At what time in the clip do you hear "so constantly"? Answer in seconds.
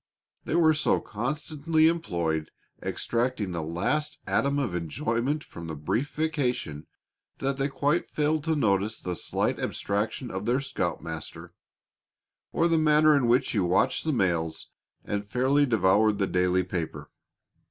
0.73-1.87